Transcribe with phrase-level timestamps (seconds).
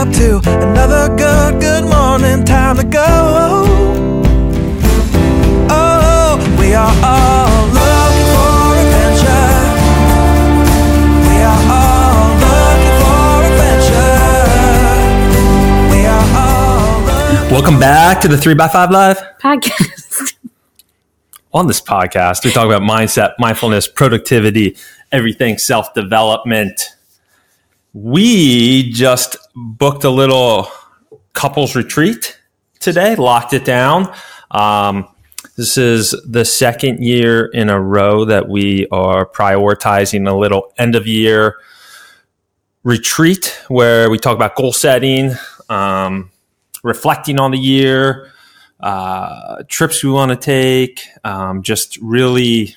[0.00, 2.42] up to another good, good morning.
[2.44, 3.66] Time to go.
[5.68, 9.52] Oh, we are all looking for adventure.
[11.28, 14.24] We are all looking for adventure.
[15.92, 19.20] We are all looking Welcome back to the 3x5 Life.
[19.42, 20.34] podcast.
[21.52, 24.76] On this podcast, we talk about mindset, mindfulness, productivity,
[25.12, 26.80] everything self development.
[27.92, 30.68] We just booked a little
[31.32, 32.38] couples retreat
[32.78, 34.14] today, locked it down.
[34.52, 35.08] Um,
[35.56, 40.94] this is the second year in a row that we are prioritizing a little end
[40.94, 41.56] of year
[42.84, 45.32] retreat where we talk about goal setting,
[45.68, 46.30] um,
[46.82, 48.30] reflecting on the year,
[48.80, 52.76] uh, trips we want to take, um, just really,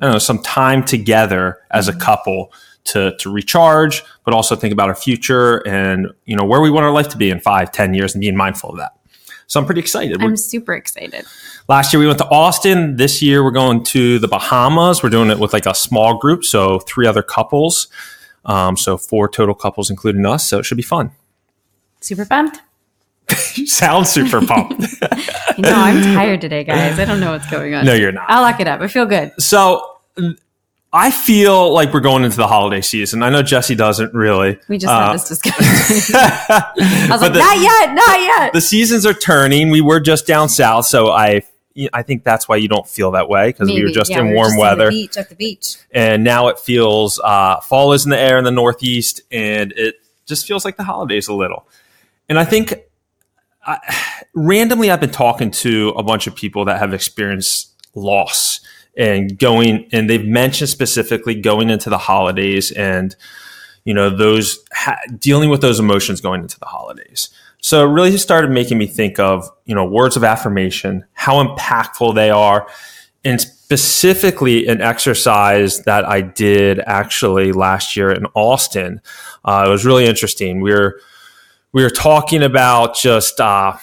[0.00, 2.52] I don't know, some time together as a couple
[2.84, 6.84] to, to recharge, but also think about our future and, you know, where we want
[6.84, 8.92] our life to be in five, ten years and being mindful of that.
[9.46, 10.18] So I'm pretty excited.
[10.18, 11.24] We're- I'm super excited.
[11.68, 12.96] Last year we went to Austin.
[12.96, 15.02] This year we're going to the Bahamas.
[15.02, 17.88] We're doing it with like a small group, so three other couples.
[18.44, 20.48] Um, so four total couples, including us.
[20.48, 21.10] So it should be fun.
[22.00, 22.60] Super pumped.
[23.56, 24.78] You sound super pumped.
[25.58, 26.98] no, I'm tired today, guys.
[26.98, 27.84] I don't know what's going on.
[27.84, 28.26] no, you're not.
[28.28, 28.80] I'll lock it up.
[28.80, 29.32] I feel good.
[29.40, 29.96] So
[30.92, 33.22] I feel like we're going into the holiday season.
[33.22, 34.58] I know Jessie doesn't really.
[34.68, 36.14] We just Uh, had this discussion.
[36.16, 38.52] I was like, the- not yet, not yet.
[38.52, 39.70] the seasons are turning.
[39.70, 41.42] We were just down south, so I
[41.92, 44.26] I think that's why you don't feel that way because we were just Yeah, in
[44.26, 44.90] we were warm just weather.
[44.90, 45.76] beach at the beach.
[45.92, 49.96] and now it feels uh, fall is in the air in the northeast and it
[50.26, 51.66] just feels like the holidays a little
[52.28, 52.74] and i think
[53.68, 58.60] I, randomly i've been talking to a bunch of people that have experienced loss
[58.96, 63.14] and going and they've mentioned specifically going into the holidays and
[63.84, 67.28] you know those ha- dealing with those emotions going into the holidays
[67.60, 72.14] so it really started making me think of you know words of affirmation how impactful
[72.14, 72.66] they are
[73.24, 79.02] and specifically an exercise that I did actually last year in Austin.
[79.44, 80.62] Uh, it was really interesting.
[80.62, 81.00] We were
[81.72, 83.76] we were talking about just uh,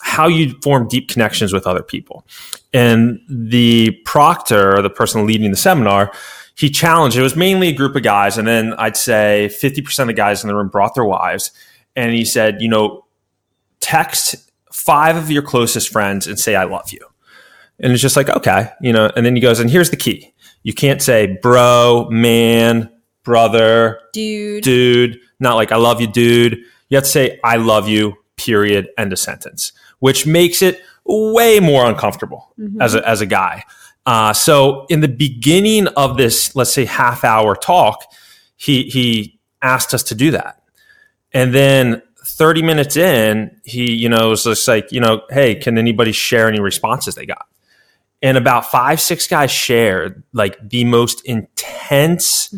[0.00, 2.26] how you form deep connections with other people,
[2.72, 6.12] and the proctor, or the person leading the seminar,
[6.54, 7.16] he challenged.
[7.16, 10.20] It was mainly a group of guys, and then I'd say fifty percent of the
[10.20, 11.50] guys in the room brought their wives,
[11.96, 13.06] and he said, you know,
[13.80, 17.00] text five of your closest friends and say I love you.
[17.80, 20.32] And it's just like, okay, you know, and then he goes, and here's the key.
[20.62, 22.91] You can't say bro, man,
[23.24, 24.62] brother, Dude.
[24.64, 26.58] dude, not like I love you, dude.
[26.88, 31.60] You have to say I love you, period, end of sentence, which makes it way
[31.60, 33.64] more uncomfortable as a, as a guy.
[34.04, 38.04] Uh, so in the beginning of this, let's say half hour talk,
[38.56, 40.60] he, he asked us to do that.
[41.32, 45.78] And then 30 minutes in, he, you know, was just like, you know, hey, can
[45.78, 47.46] anybody share any responses they got?
[48.22, 52.54] And about five, six guys shared like the most intense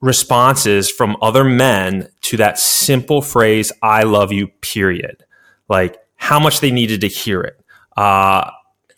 [0.00, 5.24] responses from other men to that simple phrase, I love you, period.
[5.68, 7.60] Like how much they needed to hear it,
[7.96, 8.50] uh,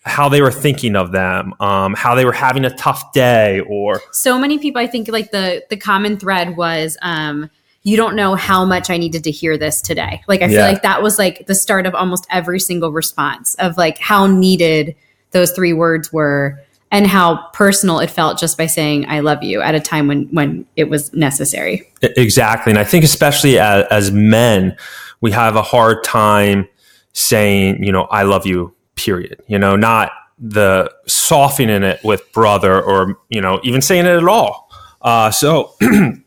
[0.02, 4.00] how they were thinking of them, um, how they were having a tough day, or
[4.12, 7.50] so many people i think like the the common thread was um
[7.82, 10.22] you don't know how much i needed to hear this today.
[10.26, 13.76] Like i feel like that was like the start of almost every single response of
[13.76, 14.94] like how needed
[15.30, 16.60] those three words were
[16.90, 20.24] and how personal it felt just by saying i love you at a time when
[20.32, 22.70] when it was necessary Exactly.
[22.70, 24.76] And I think especially as, as men,
[25.20, 26.68] we have a hard time
[27.12, 29.42] saying, you know, I love you, period.
[29.48, 34.28] You know, not the softening it with brother or, you know, even saying it at
[34.28, 34.70] all.
[35.02, 36.22] Uh, so, you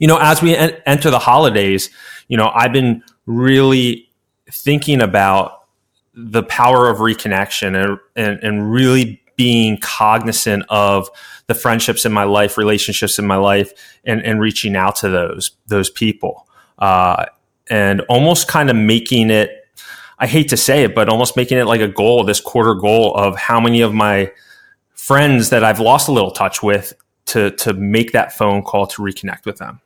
[0.00, 1.90] know, as we en- enter the holidays,
[2.28, 4.10] you know, I've been really
[4.50, 5.66] thinking about
[6.14, 11.10] the power of reconnection and, and, and really being cognizant of
[11.48, 13.72] the friendships in my life, relationships in my life,
[14.04, 16.46] and, and reaching out to those those people,
[16.78, 17.26] uh,
[17.68, 19.50] and almost kind of making it.
[20.20, 23.16] I hate to say it, but almost making it like a goal, this quarter goal
[23.16, 24.30] of how many of my
[24.94, 26.92] friends that I've lost a little touch with
[27.26, 29.80] to to make that phone call to reconnect with them.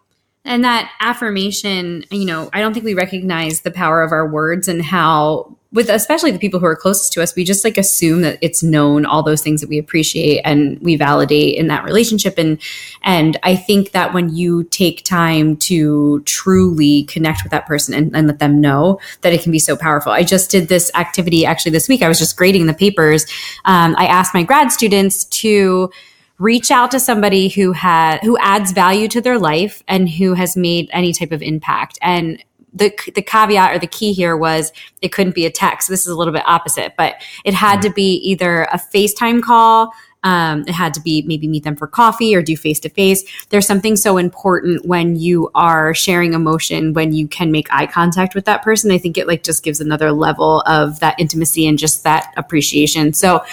[0.44, 4.68] and that affirmation you know i don't think we recognize the power of our words
[4.68, 8.22] and how with especially the people who are closest to us we just like assume
[8.22, 12.38] that it's known all those things that we appreciate and we validate in that relationship.
[12.38, 12.58] And
[13.02, 18.16] and i think that when you take time to truly connect with that person and,
[18.16, 20.10] and let them know that it can be so powerful.
[20.10, 22.02] I just did this activity actually this week.
[22.02, 23.26] I was just grading the papers.
[23.66, 25.90] Um, i asked my grad students to
[26.38, 30.56] reach out to somebody who had who adds value to their life and who has
[30.56, 31.98] made any type of impact.
[32.00, 32.42] And
[32.76, 35.88] the, the caveat or the key here was it couldn't be a text.
[35.88, 39.92] This is a little bit opposite, but it had to be either a FaceTime call,
[40.26, 43.22] um, it had to be maybe meet them for coffee or do face to face.
[43.50, 48.34] There's something so important when you are sharing emotion when you can make eye contact
[48.34, 48.90] with that person.
[48.90, 53.12] I think it like just gives another level of that intimacy and just that appreciation.
[53.12, 53.44] So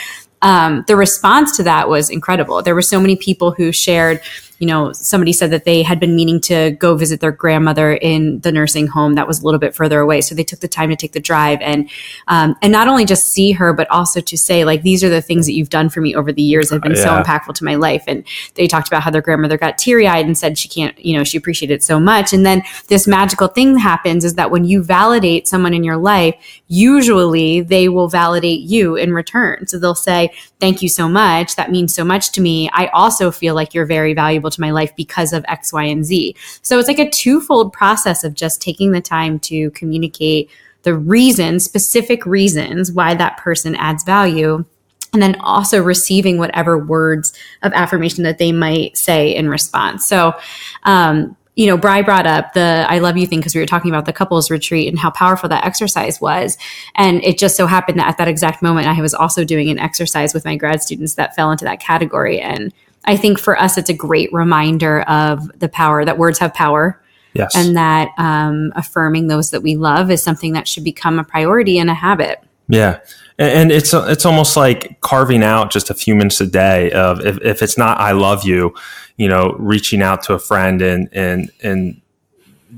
[0.41, 2.61] um, the response to that was incredible.
[2.63, 4.21] There were so many people who shared
[4.59, 8.39] you know, somebody said that they had been meaning to go visit their grandmother in
[8.39, 10.21] the nursing home that was a little bit further away.
[10.21, 11.89] So they took the time to take the drive and,
[12.27, 15.21] um, and not only just see her, but also to say, like, these are the
[15.21, 17.03] things that you've done for me over the years that have been yeah.
[17.03, 18.03] so impactful to my life.
[18.07, 18.23] And
[18.55, 21.23] they talked about how their grandmother got teary eyed and said she can't, you know,
[21.23, 22.31] she appreciated it so much.
[22.31, 26.35] And then this magical thing happens is that when you validate someone in your life,
[26.67, 29.67] usually they will validate you in return.
[29.67, 31.55] So they'll say, thank you so much.
[31.55, 32.69] That means so much to me.
[32.73, 36.05] I also feel like you're very valuable to my life because of X, Y, and
[36.05, 36.35] Z.
[36.61, 40.49] So it's like a twofold process of just taking the time to communicate
[40.83, 44.65] the reasons, specific reasons why that person adds value.
[45.13, 50.07] And then also receiving whatever words of affirmation that they might say in response.
[50.07, 50.33] So,
[50.85, 53.91] um, you know, Bry brought up the I love you thing because we were talking
[53.91, 56.57] about the couples retreat and how powerful that exercise was.
[56.95, 59.77] And it just so happened that at that exact moment, I was also doing an
[59.77, 62.39] exercise with my grad students that fell into that category.
[62.41, 62.73] And
[63.05, 66.99] I think for us, it's a great reminder of the power that words have power.
[67.33, 67.55] Yes.
[67.55, 71.79] And that um, affirming those that we love is something that should become a priority
[71.79, 72.43] and a habit.
[72.67, 72.99] Yeah.
[73.39, 77.39] And it's it's almost like carving out just a few minutes a day of if,
[77.41, 78.75] if it's not I love you,
[79.17, 81.99] you know, reaching out to a friend and and and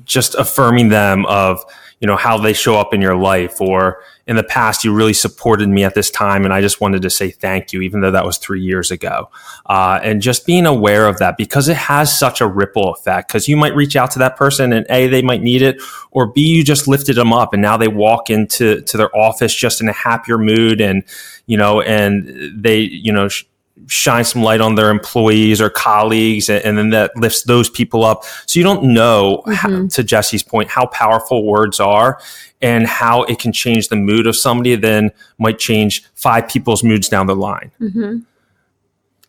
[0.06, 1.64] just affirming them of
[2.00, 5.14] you know how they show up in your life or in the past you really
[5.14, 8.12] supported me at this time and i just wanted to say thank you even though
[8.12, 9.30] that was three years ago.
[9.66, 13.48] Uh, and just being aware of that because it has such a ripple effect because
[13.48, 15.82] you might reach out to that person and a they might need it
[16.12, 19.54] or b you just lifted them up and now they walk into to their office
[19.54, 21.04] just in a happier mood and
[21.46, 23.46] you know and they you know sh-
[23.88, 28.04] shine some light on their employees or colleagues and, and, then that lifts those people
[28.04, 28.24] up.
[28.46, 29.54] So you don't know mm-hmm.
[29.54, 32.20] how, to jessie's point how powerful words are
[32.62, 37.10] and how it can change the mood of somebody then might change five people's moods
[37.10, 37.72] down the line.
[37.82, 38.20] Mm-hmm.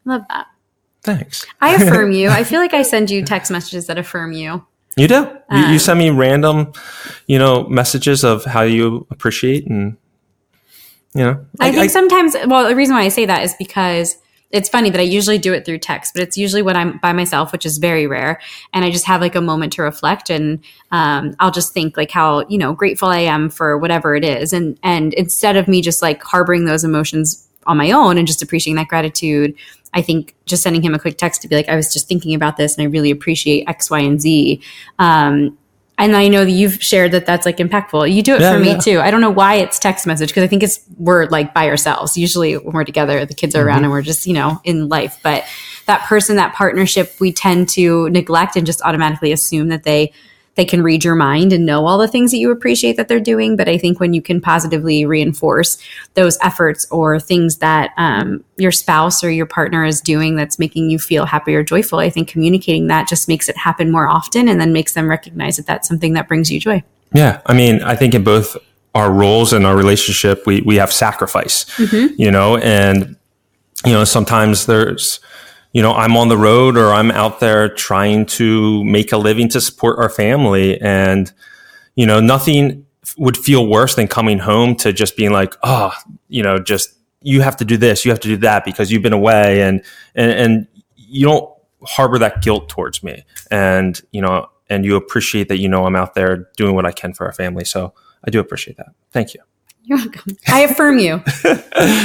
[0.04, 0.46] love that.
[1.02, 1.44] Thanks.
[1.60, 2.28] I affirm you.
[2.28, 4.64] I feel like i send you text messages that affirm you.
[4.96, 5.16] You do.
[5.16, 6.72] Um, you, you um, send me random
[7.26, 9.96] you know messages of how you appreciate and
[11.14, 13.54] you know I, I think I, sometimes well the reason why i say that is
[13.58, 14.16] because
[14.50, 17.12] it's funny that I usually do it through text, but it's usually when I'm by
[17.12, 18.40] myself, which is very rare.
[18.72, 20.60] And I just have like a moment to reflect and
[20.92, 24.52] um, I'll just think like how, you know, grateful I am for whatever it is.
[24.52, 28.42] And, and instead of me just like harboring those emotions on my own and just
[28.42, 29.54] appreciating that gratitude,
[29.92, 32.34] I think just sending him a quick text to be like, I was just thinking
[32.34, 34.60] about this and I really appreciate X, Y, and Z.
[34.98, 35.58] Um,
[35.98, 38.12] and I know that you've shared that that's like impactful.
[38.12, 38.78] You do it yeah, for me yeah.
[38.78, 39.00] too.
[39.00, 42.18] I don't know why it's text message because I think it's we're like by ourselves.
[42.18, 43.68] Usually when we're together, the kids are mm-hmm.
[43.68, 45.18] around and we're just, you know, in life.
[45.22, 45.44] But
[45.86, 50.12] that person, that partnership, we tend to neglect and just automatically assume that they
[50.56, 53.20] they can read your mind and know all the things that you appreciate that they're
[53.20, 53.56] doing.
[53.56, 55.78] But I think when you can positively reinforce
[56.14, 60.90] those efforts or things that um, your spouse or your partner is doing that's making
[60.90, 64.48] you feel happy or joyful, I think communicating that just makes it happen more often
[64.48, 66.82] and then makes them recognize that that's something that brings you joy.
[67.12, 67.40] Yeah.
[67.46, 68.56] I mean, I think in both
[68.94, 72.20] our roles and our relationship, we, we have sacrifice, mm-hmm.
[72.20, 73.14] you know, and,
[73.84, 75.20] you know, sometimes there's,
[75.76, 79.46] you know, I'm on the road or I'm out there trying to make a living
[79.50, 80.80] to support our family.
[80.80, 81.30] And,
[81.96, 82.86] you know, nothing
[83.18, 85.92] would feel worse than coming home to just being like, oh,
[86.28, 89.02] you know, just you have to do this, you have to do that because you've
[89.02, 90.66] been away and, and, and
[90.96, 91.52] you don't
[91.82, 93.26] harbor that guilt towards me.
[93.50, 96.92] And, you know, and you appreciate that, you know, I'm out there doing what I
[96.92, 97.66] can for our family.
[97.66, 97.92] So
[98.24, 98.94] I do appreciate that.
[99.10, 99.42] Thank you.
[99.82, 100.38] You're welcome.
[100.48, 101.22] I affirm you.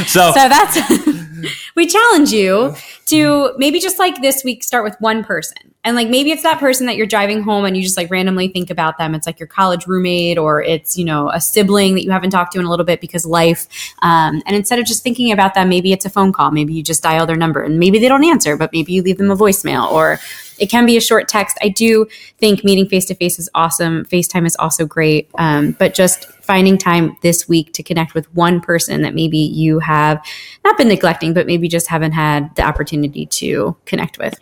[0.07, 0.75] so, so that's
[1.75, 2.75] we challenge you
[3.07, 5.73] to maybe just like this week start with one person.
[5.83, 8.47] And like maybe it's that person that you're driving home and you just like randomly
[8.47, 9.15] think about them.
[9.15, 12.53] It's like your college roommate or it's, you know, a sibling that you haven't talked
[12.53, 13.67] to in a little bit because life.
[14.03, 16.51] Um, and instead of just thinking about them, maybe it's a phone call.
[16.51, 19.17] Maybe you just dial their number and maybe they don't answer, but maybe you leave
[19.17, 20.19] them a voicemail or
[20.59, 21.57] it can be a short text.
[21.61, 22.05] I do
[22.37, 24.05] think meeting face to face is awesome.
[24.05, 25.29] FaceTime is also great.
[25.39, 29.79] Um, but just finding time this week to connect with one person that maybe you
[29.79, 30.21] have
[30.65, 34.37] not been neglecting, but maybe just haven't had the opportunity to connect with.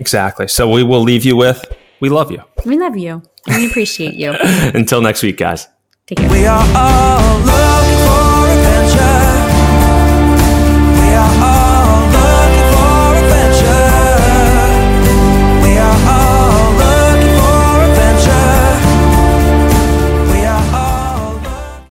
[0.00, 0.48] Exactly.
[0.48, 1.64] So we will leave you with
[2.00, 2.42] we love you.
[2.66, 3.22] We love you.
[3.46, 4.34] We appreciate you.
[4.74, 5.68] Until next week, guys.
[6.08, 6.30] Take care.
[6.32, 7.81] We are all